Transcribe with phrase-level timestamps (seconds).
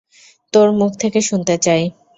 [0.53, 1.83] তোর মুখ থেকে শুনতে চাই।